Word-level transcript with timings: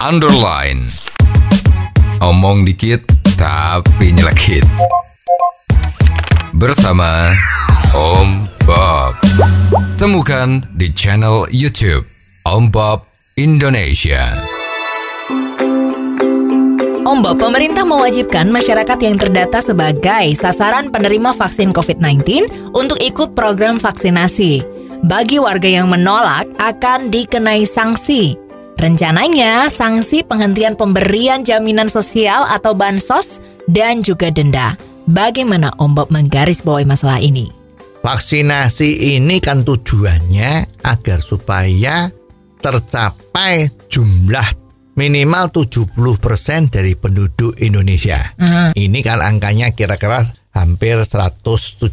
underline. 0.00 0.88
Omong 2.24 2.64
dikit 2.64 3.04
tapi 3.36 4.16
nyelekit. 4.16 4.64
Bersama 6.56 7.36
Om 7.92 8.48
Bob. 8.64 9.20
Temukan 10.00 10.64
di 10.76 10.88
channel 10.96 11.44
YouTube 11.52 12.08
Om 12.48 12.72
Bob 12.72 13.04
Indonesia. 13.36 14.40
Ombo, 17.00 17.32
pemerintah 17.36 17.84
mewajibkan 17.84 18.48
masyarakat 18.52 18.98
yang 19.02 19.16
terdata 19.20 19.60
sebagai 19.60 20.32
sasaran 20.36 20.92
penerima 20.92 21.32
vaksin 21.36 21.76
COVID-19 21.76 22.48
untuk 22.72 22.96
ikut 23.00 23.36
program 23.36 23.76
vaksinasi. 23.76 24.64
Bagi 25.04 25.40
warga 25.40 25.68
yang 25.68 25.88
menolak 25.88 26.48
akan 26.60 27.08
dikenai 27.08 27.64
sanksi. 27.64 28.49
Rencananya, 28.80 29.68
sanksi 29.68 30.24
penghentian 30.24 30.72
pemberian 30.72 31.44
jaminan 31.44 31.92
sosial 31.92 32.48
atau 32.48 32.72
bansos 32.72 33.44
dan 33.68 34.00
juga 34.00 34.32
denda. 34.32 34.72
Bagaimana 35.04 35.68
Om 35.76 35.92
Bob 35.92 36.08
menggarisbawahi 36.08 36.88
masalah 36.88 37.20
ini? 37.20 37.52
Vaksinasi 38.00 39.20
ini 39.20 39.36
kan 39.44 39.68
tujuannya 39.68 40.80
agar 40.80 41.20
supaya 41.20 42.08
tercapai 42.56 43.68
jumlah 43.92 44.48
minimal 44.96 45.52
70% 45.52 46.72
dari 46.72 46.96
penduduk 46.96 47.60
Indonesia. 47.60 48.32
Hmm. 48.40 48.72
Ini 48.72 48.98
kan 49.04 49.20
angkanya 49.20 49.76
kira-kira 49.76 50.24
hampir 50.56 50.96
178 51.04 51.84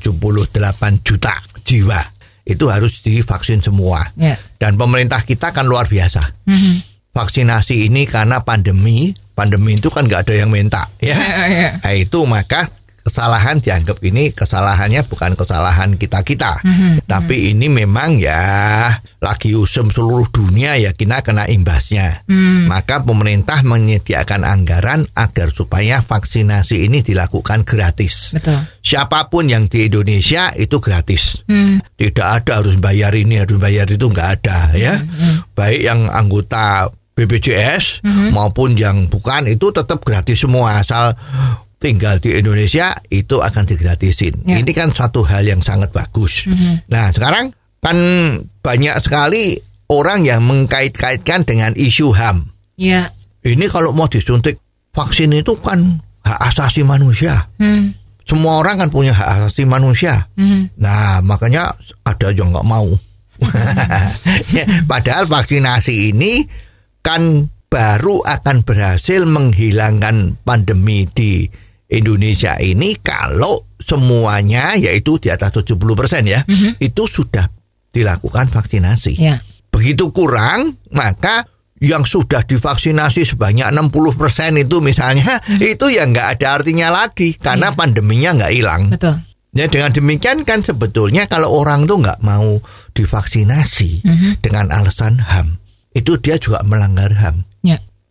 juta 1.03 1.35
jiwa. 1.67 1.99
Itu 2.47 2.71
harus 2.71 3.03
divaksin 3.03 3.59
semua. 3.59 3.99
Ya. 4.15 4.39
Dan 4.55 4.79
pemerintah 4.79 5.19
kita 5.27 5.51
kan 5.51 5.67
luar 5.67 5.91
biasa. 5.91 6.47
Mhm. 6.47 6.95
Vaksinasi 7.11 7.91
ini 7.91 8.07
karena 8.07 8.45
pandemi, 8.45 9.11
pandemi 9.35 9.75
itu 9.75 9.91
kan 9.91 10.07
nggak 10.07 10.29
ada 10.29 10.35
yang 10.37 10.53
minta, 10.53 10.87
ya. 11.01 11.17
Nah, 11.83 11.93
itu 11.97 12.23
maka 12.29 12.69
kesalahan 13.07 13.63
dianggap 13.63 14.03
ini 14.03 14.35
kesalahannya 14.35 15.07
bukan 15.07 15.39
kesalahan 15.39 15.95
kita 15.95 16.27
kita, 16.27 16.59
tapi 17.07 17.55
ini 17.55 17.71
memang 17.71 18.19
ya 18.19 18.91
lagi 19.23 19.55
usum 19.55 19.87
seluruh 19.87 20.27
dunia 20.27 20.75
ya 20.75 20.91
kita 20.91 21.23
kena 21.23 21.47
imbasnya. 21.47 22.27
Maka 22.67 23.07
pemerintah 23.07 23.63
menyediakan 23.63 24.43
anggaran 24.43 25.07
agar 25.15 25.55
supaya 25.55 26.03
vaksinasi 26.03 26.91
ini 26.91 26.99
dilakukan 26.99 27.63
gratis. 27.63 28.35
Betul. 28.35 28.59
Siapa 28.83 29.31
pun 29.31 29.47
yang 29.47 29.71
di 29.71 29.87
Indonesia 29.87 30.51
itu 30.59 30.83
gratis. 30.83 31.47
Tidak 31.95 32.27
ada 32.27 32.59
harus 32.59 32.75
bayar 32.75 33.15
ini, 33.15 33.39
harus 33.39 33.55
bayar 33.55 33.87
itu 33.87 34.03
nggak 34.03 34.29
ada 34.43 34.75
ya. 34.75 34.99
Baik 35.55 35.79
yang 35.79 36.11
anggota 36.11 36.91
BPJS 37.17 38.05
maupun 38.29 38.77
yang 38.77 39.09
bukan 39.09 39.49
itu 39.49 39.73
tetap 39.73 40.05
gratis 40.05 40.37
semua 40.45 40.83
asal 40.83 41.17
tinggal 41.77 42.17
di 42.17 42.33
Indonesia 42.33 42.93
itu 43.09 43.37
akan 43.37 43.63
digratisin. 43.69 44.45
Ya. 44.45 44.61
Ini 44.61 44.71
kan 44.73 44.89
satu 44.93 45.21
hal 45.25 45.45
yang 45.45 45.61
sangat 45.61 45.93
bagus. 45.93 46.49
Nah, 46.89 47.13
sekarang 47.13 47.53
kan 47.81 47.97
banyak 48.65 48.95
sekali 48.99 49.55
orang 49.87 50.25
yang 50.27 50.43
mengkait-kaitkan 50.43 51.47
dengan 51.47 51.71
isu 51.77 52.11
HAM. 52.11 52.49
Ya. 52.75 53.13
Ini 53.45 53.65
kalau 53.71 53.95
mau 53.95 54.11
disuntik 54.11 54.59
vaksin 54.91 55.31
itu 55.31 55.55
kan 55.61 56.01
hak 56.25 56.39
asasi 56.51 56.83
manusia. 56.83 57.47
Hmm. 57.61 57.95
Semua 58.27 58.59
orang 58.59 58.83
kan 58.83 58.89
punya 58.91 59.15
hak 59.15 59.27
asasi 59.39 59.63
manusia. 59.63 60.27
Hmm. 60.35 60.67
Nah, 60.75 61.23
makanya 61.23 61.71
ada 62.03 62.33
yang 62.35 62.51
nggak 62.51 62.67
mau. 62.67 62.89
Ya, 64.47 64.63
Padahal 64.87 65.27
vaksinasi 65.27 66.13
ini 66.15 66.47
kan 67.03 67.51
baru 67.67 68.23
akan 68.23 68.63
berhasil 68.63 69.27
menghilangkan 69.27 70.39
pandemi 70.47 71.03
di 71.11 71.51
Indonesia 71.87 72.59
ini 72.59 72.99
kalau 72.99 73.63
semuanya 73.79 74.75
yaitu 74.75 75.15
di 75.23 75.31
atas 75.31 75.55
70% 75.55 75.79
ya, 76.27 76.43
itu 76.83 77.03
sudah 77.07 77.47
dilakukan 77.95 78.51
vaksinasi. 78.51 79.15
Ya. 79.15 79.39
Begitu 79.71 80.11
kurang, 80.11 80.75
maka 80.91 81.47
yang 81.77 82.03
sudah 82.03 82.41
divaksinasi 82.41 83.37
sebanyak 83.37 83.69
60% 83.69 84.57
itu 84.57 84.81
misalnya 84.81 85.37
itu 85.61 85.85
ya 85.93 86.09
nggak 86.09 86.37
ada 86.37 86.61
artinya 86.61 86.89
lagi 86.89 87.37
karena 87.37 87.71
pandeminya 87.73 88.43
nggak 88.43 88.53
hilang. 88.53 88.89
Betul. 88.89 89.21
Ya 89.55 89.65
dengan 89.65 89.89
demikian 89.89 90.45
kan 90.45 90.61
sebetulnya 90.61 91.25
kalau 91.25 91.49
orang 91.49 91.89
tuh 91.89 91.97
nggak 92.03 92.21
mau 92.21 92.61
divaksinasi 92.93 94.05
dengan 94.37 94.69
alasan 94.69 95.17
HAM, 95.17 95.57
itu 95.97 96.19
dia 96.21 96.37
juga 96.37 96.61
melanggar 96.61 97.09
HAM. 97.17 97.41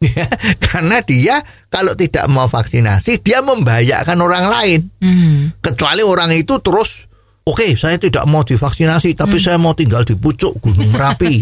Ya. 0.01 0.29
Karena 0.67 1.01
dia 1.01 1.41
kalau 1.73 1.97
tidak 1.97 2.29
mau 2.29 2.49
vaksinasi 2.49 3.25
dia 3.25 3.41
membahayakan 3.41 4.19
orang 4.21 4.47
lain. 4.49 4.81
Hmm. 5.01 5.57
Kecuali 5.65 6.05
orang 6.05 6.33
itu 6.37 6.61
terus 6.61 7.09
Oke, 7.47 7.79
saya 7.79 7.95
tidak 7.95 8.27
mau 8.27 8.43
divaksinasi, 8.43 9.15
tapi 9.15 9.39
saya 9.39 9.55
mau 9.55 9.71
tinggal 9.71 10.03
di 10.03 10.19
pucuk 10.19 10.59
Gunung 10.59 10.91
Merapi, 10.91 11.39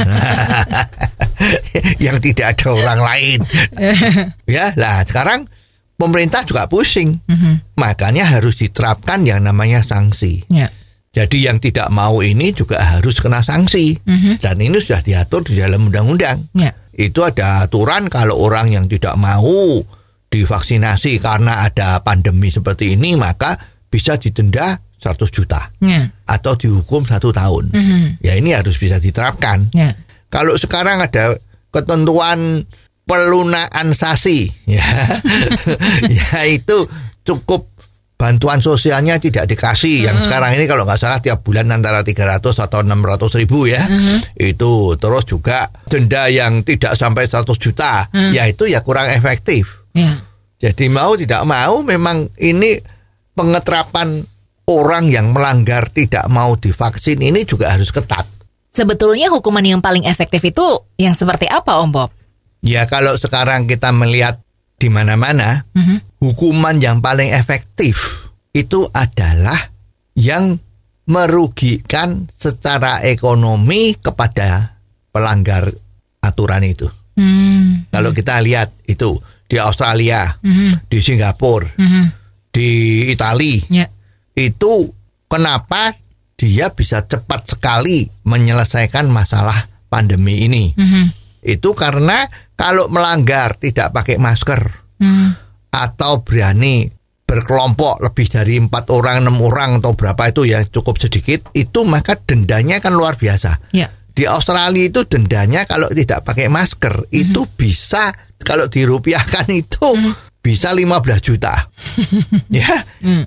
yang 2.04 2.20
tidak 2.20 2.60
ada 2.60 2.76
orang 2.76 3.00
lain. 3.00 3.38
ya, 4.44 4.69
lah 4.76 5.00
sekarang 5.09 5.48
pemerintah 5.97 6.44
juga 6.44 6.69
pusing, 6.69 7.25
makanya 7.81 8.37
harus 8.37 8.60
diterapkan 8.60 9.25
yang 9.25 9.48
namanya 9.48 9.81
sanksi. 9.81 10.44
Ya. 10.53 10.69
Jadi 11.14 11.47
yang 11.47 11.62
tidak 11.62 11.94
mau 11.94 12.19
ini 12.19 12.50
juga 12.50 12.82
harus 12.82 13.22
kena 13.22 13.38
sanksi, 13.47 13.94
dan 14.42 14.58
ini 14.58 14.82
sudah 14.82 14.98
diatur 14.98 15.47
di 15.47 15.54
dalam 15.54 15.86
undang-undang. 15.86 16.42
Ya. 16.58 16.75
Itu 16.91 17.22
ada 17.22 17.62
aturan 17.62 18.10
kalau 18.10 18.34
orang 18.42 18.75
yang 18.75 18.91
tidak 18.91 19.14
mau 19.14 19.78
divaksinasi 20.26 21.22
karena 21.22 21.62
ada 21.70 22.02
pandemi 22.02 22.50
seperti 22.50 22.98
ini, 22.98 23.14
maka 23.14 23.54
bisa 23.86 24.19
didenda 24.19 24.75
100 24.98 25.30
juta 25.30 25.70
Ya. 25.78 26.10
atau 26.26 26.58
dihukum 26.58 27.06
satu 27.06 27.31
tahun. 27.31 27.70
Mhm. 27.70 28.04
Ya 28.19 28.34
ini 28.34 28.50
harus 28.50 28.75
bisa 28.75 28.98
diterapkan. 28.98 29.70
Ya. 29.70 29.94
Kalau 30.34 30.58
sekarang 30.58 30.98
ada 30.98 31.38
ketentuan 31.70 32.66
pelunaan 33.06 33.94
sasi, 33.94 34.50
ya, 34.66 34.82
ya 36.19 36.42
itu 36.50 36.88
cukup 37.22 37.70
bantuan 38.14 38.62
sosialnya 38.62 39.19
tidak 39.19 39.50
dikasih. 39.50 40.08
Yang 40.08 40.30
sekarang 40.30 40.56
ini 40.56 40.64
kalau 40.70 40.86
nggak 40.86 41.00
salah 41.00 41.20
tiap 41.20 41.42
bulan 41.42 41.70
antara 41.70 42.00
300 42.00 42.41
atau 42.41 42.80
600 42.80 43.41
ribu 43.42 43.66
ya, 43.69 43.82
itu 44.38 44.97
terus 44.97 45.25
juga 45.26 45.69
denda 45.91 46.30
yang 46.30 46.62
tidak 46.62 46.94
sampai 46.94 47.26
100 47.26 47.47
juta, 47.58 48.08
ya 48.32 48.47
itu 48.48 48.70
ya 48.70 48.80
kurang 48.80 49.10
efektif. 49.10 49.84
Ya. 49.94 50.19
Jadi 50.58 50.88
mau 50.88 51.12
tidak 51.19 51.44
mau 51.44 51.84
memang 51.84 52.30
ini 52.41 52.80
pengeterapan 53.36 54.22
orang 54.70 55.12
yang 55.12 55.34
melanggar 55.34 55.92
tidak 55.92 56.25
mau 56.32 56.56
divaksin 56.56 57.20
ini 57.20 57.44
juga 57.44 57.75
harus 57.75 57.92
ketat. 57.92 58.25
Sebetulnya 58.75 59.31
hukuman 59.31 59.62
yang 59.62 59.78
paling 59.78 60.02
efektif 60.08 60.42
itu 60.42 60.64
yang 60.98 61.14
seperti 61.14 61.46
apa 61.46 61.78
Om 61.78 61.91
Bob? 61.94 62.10
Ya 62.64 62.88
kalau 62.88 63.14
sekarang 63.14 63.69
kita 63.69 63.92
melihat 63.94 64.41
di 64.81 64.91
mana-mana, 64.91 65.62
hukuman 66.25 66.81
yang 66.81 67.05
paling 67.05 67.29
efektif 67.37 68.33
itu 68.57 68.89
adalah 68.97 69.69
yang 70.17 70.57
merugikan 71.05 72.25
secara 72.33 73.05
ekonomi 73.05 73.93
kepada 74.01 74.81
pelanggar 75.12 75.69
aturan 76.25 76.65
itu. 76.65 76.89
Hmm. 77.21 77.85
Kalau 77.93 78.17
kita 78.17 78.41
lihat 78.41 78.73
itu 78.89 79.21
di 79.45 79.61
Australia, 79.61 80.41
Mhm. 80.41 80.89
di 80.89 80.99
Singapura, 81.05 81.77
Mhm. 81.77 82.05
di 82.49 82.71
Italia, 83.12 83.61
Ya. 83.69 83.87
itu 84.33 84.89
kenapa 85.29 85.93
dia 86.41 86.73
bisa 86.73 87.05
cepat 87.05 87.53
sekali 87.53 88.09
menyelesaikan 88.25 89.06
masalah 89.12 89.69
pandemi 89.93 90.49
ini. 90.49 90.73
Mhm. 90.73 91.05
Itu 91.45 91.77
karena 91.77 92.25
kalau 92.56 92.88
melanggar 92.88 93.61
tidak 93.61 93.93
pakai 93.93 94.17
masker 94.17 94.85
Hmm. 94.94 95.35
Atau 95.75 96.23
berani 96.23 96.87
berkelompok 97.25 98.05
lebih 98.05 98.26
dari 98.31 98.61
empat 98.61 98.93
orang, 98.93 99.25
enam 99.25 99.41
orang 99.43 99.81
atau 99.81 99.97
berapa 99.97 100.31
itu 100.31 100.47
ya 100.47 100.62
cukup 100.62 101.00
sedikit, 101.00 101.50
itu 101.56 101.82
maka 101.82 102.15
dendanya 102.21 102.79
kan 102.79 102.94
luar 102.94 103.17
biasa. 103.19 103.75
Ya. 103.75 103.91
Di 104.15 104.31
Australia 104.31 104.87
itu 104.87 105.03
dendanya 105.11 105.67
kalau 105.67 105.91
tidak 105.91 106.23
pakai 106.23 106.47
masker 106.47 107.11
itu 107.11 107.50
bisa 107.59 108.15
kalau 108.38 108.71
dirupiahkan 108.71 109.50
itu 109.67 109.88
bisa 110.44 110.76
15 110.76 110.94
juta. 111.25 111.56
ya. 112.53 112.70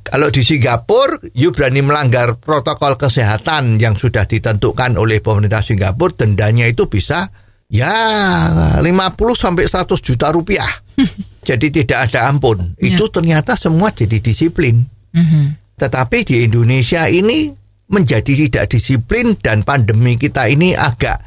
Kalau 0.06 0.30
di 0.30 0.46
Singapura 0.46 1.18
you 1.34 1.50
berani 1.52 1.82
melanggar 1.82 2.38
protokol 2.38 2.96
kesehatan 2.96 3.82
yang 3.82 3.98
sudah 3.98 4.24
ditentukan 4.30 4.96
oleh 4.96 5.20
pemerintah 5.20 5.66
Singapura 5.66 6.14
dendanya 6.16 6.70
itu 6.70 6.88
bisa 6.88 7.28
ya 7.68 7.92
50 8.80 8.88
sampai 9.36 9.66
100 9.68 10.00
juta 10.00 10.32
rupiah. 10.32 10.72
Jadi 11.48 11.72
tidak 11.72 12.12
ada 12.12 12.28
ampun. 12.28 12.76
Itu 12.76 13.08
ternyata 13.08 13.56
semua 13.56 13.96
jadi 13.96 14.20
disiplin. 14.20 14.84
Mhm. 15.16 15.56
Tetapi 15.80 16.28
di 16.28 16.44
Indonesia 16.44 17.08
ini 17.08 17.48
menjadi 17.88 18.36
tidak 18.36 18.66
disiplin 18.76 19.40
dan 19.40 19.64
pandemi 19.64 20.20
kita 20.20 20.52
ini 20.52 20.76
agak 20.76 21.24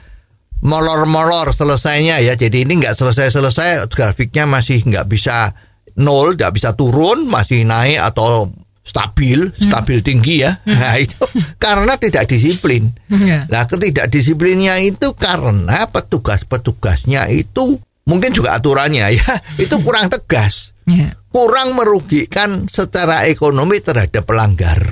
molor-molor 0.61 1.56
selesainya 1.56 2.20
ya. 2.20 2.37
Jadi 2.37 2.69
ini 2.69 2.84
nggak 2.84 3.00
selesai-selesai, 3.00 3.88
grafiknya 3.88 4.44
masih 4.44 4.84
nggak 4.84 5.08
bisa 5.08 5.56
nol, 5.96 6.37
nggak 6.37 6.52
bisa 6.52 6.76
turun, 6.76 7.25
masih 7.25 7.64
naik 7.64 7.96
atau 7.96 8.52
stabil, 8.84 9.49
stabil 9.56 9.99
tinggi 10.05 10.44
ya. 10.44 10.52
Nah 10.66 10.99
itu 11.00 11.20
karena 11.62 11.96
tidak 11.96 12.28
disiplin. 12.28 12.90
Ya. 13.08 13.46
Nah 13.49 13.64
ketidakdisiplinnya 13.70 14.82
itu 14.84 15.14
karena 15.16 15.88
petugas-petugasnya 15.88 17.31
itu 17.32 17.81
mungkin 18.05 18.31
juga 18.31 18.55
aturannya 18.55 19.06
ya 19.12 19.29
itu 19.62 19.76
kurang 19.81 20.06
tegas, 20.06 20.73
Ya. 20.85 21.14
kurang 21.29 21.75
merugikan 21.75 22.67
secara 22.67 23.25
ekonomi 23.25 23.79
terhadap 23.79 24.25
pelanggar. 24.25 24.82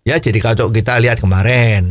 Ya 0.00 0.16
jadi 0.16 0.38
kalau 0.38 0.70
kita 0.70 0.96
lihat 0.96 1.18
kemarin 1.18 1.90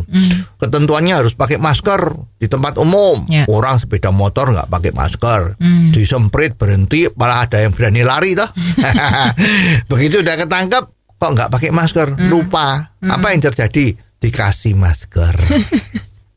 ketentuannya 0.55 1.13
harus 1.13 1.35
pakai 1.35 1.59
masker 1.59 2.09
di 2.35 2.47
tempat 2.47 2.79
umum. 2.79 3.27
Ya. 3.27 3.43
Orang 3.45 3.77
sepeda 3.77 4.09
motor 4.09 4.49
nggak 4.49 4.65
pakai 4.67 4.91
masker, 4.91 5.59
Hmm. 5.59 5.91
disemprit 5.91 6.55
berhenti, 6.55 7.11
malah 7.11 7.43
ada 7.43 7.59
yang 7.59 7.69
berani 7.69 8.01
lari 8.01 8.33
toh. 8.33 8.47
Begitu 9.91 10.23
udah 10.23 10.35
ketangkep 10.37 10.83
kok 11.15 11.31
nggak 11.31 11.51
pakai 11.51 11.69
masker, 11.69 12.07
Hmm. 12.15 12.27
lupa. 12.27 12.95
Apa 12.99 13.29
yang 13.29 13.43
terjadi? 13.43 13.93
Dikasih 14.15 14.73
masker. 14.73 15.35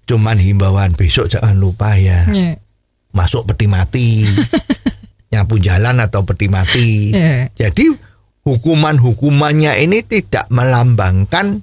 Cuman 0.05 0.37
himbauan 0.37 0.93
besok 0.93 1.29
jangan 1.29 1.56
lupa 1.56 1.94
ya 1.94 2.26
Ya. 2.26 2.59
Masuk 3.12 3.49
peti 3.52 3.66
mati, 3.66 4.25
nyapu 5.32 5.60
jalan 5.60 6.00
atau 6.00 6.25
peti 6.25 6.49
mati. 6.49 7.12
Ya. 7.12 7.49
Jadi 7.52 7.93
hukuman-hukumannya 8.44 9.76
ini 9.84 10.00
tidak 10.05 10.49
melambangkan 10.49 11.60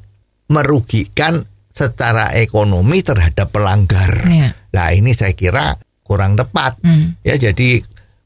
merugikan 0.49 1.41
secara 1.73 2.31
ekonomi 2.37 3.01
terhadap 3.01 3.51
pelanggar. 3.51 4.25
Ya. 4.29 4.55
Nah 4.71 4.87
ini 4.93 5.11
saya 5.11 5.33
kira 5.33 5.75
kurang 6.05 6.37
tepat. 6.37 6.77
Hmm. 6.85 7.17
Ya 7.25 7.35
jadi 7.35 7.81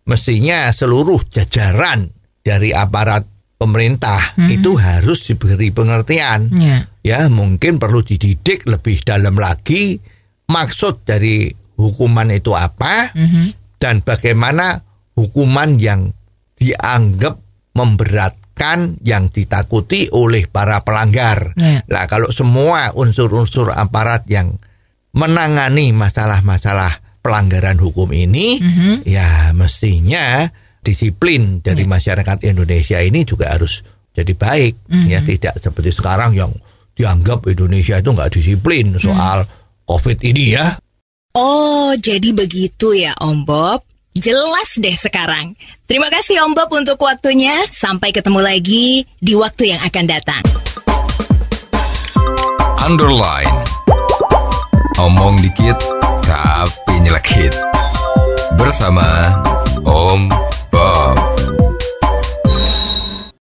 mestinya 0.06 0.69
seluruh 0.69 1.24
jajaran 1.31 2.12
dari 2.44 2.75
aparat 2.75 3.25
pemerintah 3.60 4.39
itu 4.48 4.80
harus 4.80 5.27
diberi 5.27 5.71
pengertian. 5.71 6.51
Ya. 6.56 6.88
Ya 7.04 7.25
mungkin 7.31 7.80
perlu 7.80 8.04
dididik 8.04 8.68
lebih 8.68 9.04
dalam 9.04 9.39
lagi 9.39 10.00
maksud 10.50 11.07
dari 11.07 11.51
hukuman 11.80 12.28
itu 12.30 12.52
apa 12.52 13.16
Mhm. 13.16 13.80
dan 13.80 14.04
bagaimana 14.04 14.84
hukuman 15.16 15.80
yang 15.80 16.12
dianggap 16.60 17.40
memberatkan 17.72 19.00
yang 19.08 19.31
ditakuti 19.31 20.12
oleh 20.12 20.52
para 20.52 20.84
pelanggar. 20.84 21.56
Ya. 21.56 21.80
Nah, 21.88 22.04
kalau 22.12 22.28
semua 22.36 22.92
unsur-unsur 22.92 23.72
aparat 23.72 24.28
yang 24.28 24.60
menangani 25.16 25.96
masalah-masalah 25.96 27.00
pelanggaran 27.24 27.80
hukum 27.80 28.12
ini, 28.12 28.60
Mhm. 28.60 28.94
ya 29.08 29.56
mestinya 29.56 30.44
disiplin 30.80 31.60
dari 31.60 31.84
masyarakat 31.84 32.44
Indonesia 32.44 33.00
ini 33.00 33.24
juga 33.24 33.52
harus 33.52 33.84
jadi 34.12 34.36
baik, 34.36 34.74
ya 35.08 35.20
tidak 35.24 35.56
seperti 35.60 35.92
sekarang 35.92 36.36
yang 36.36 36.52
dianggap 36.96 37.48
Indonesia 37.48 37.96
itu 37.96 38.10
nggak 38.12 38.31
disiplin 38.31 38.96
soal 39.00 39.48
COVID 39.88 40.20
ini 40.24 40.56
ya. 40.56 40.68
Oh, 41.38 41.94
jadi 41.94 42.34
begitu 42.34 42.98
ya 42.98 43.14
Om 43.22 43.46
Bob. 43.46 43.86
Jelas 44.18 44.74
deh 44.81 44.98
sekarang. 44.98 45.54
Terima 45.86 46.10
kasih 46.10 46.42
Om 46.42 46.58
Bob 46.58 46.74
untuk 46.74 46.98
waktunya. 47.06 47.54
Sampai 47.70 48.10
ketemu 48.10 48.42
lagi 48.42 49.06
di 49.22 49.38
waktu 49.38 49.78
yang 49.78 49.81
akan 49.86 50.06
datang. 50.10 50.42
Underline. 52.81 53.54
Omong 54.98 55.46
dikit 55.46 55.78
tapi 56.26 56.98
nyelekit. 56.98 57.54
Bersama 58.58 59.30
Om 59.86 60.34